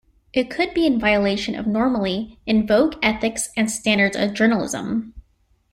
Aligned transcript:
It 0.33 0.49
could 0.49 0.73
be 0.73 0.87
in 0.87 0.99
violation 0.99 1.53
of 1.53 1.67
normally 1.67 2.39
in 2.47 2.65
vogue 2.65 2.95
ethics 3.03 3.49
and 3.55 3.69
standards 3.69 4.17
of 4.17 4.33
journalism. 4.33 5.13